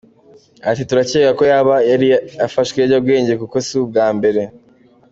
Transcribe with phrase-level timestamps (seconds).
[0.69, 2.07] Ati “Turakeka ko yaba yari
[2.41, 4.41] yafashe ibiyobyabwenge kuko si ubwa mbere.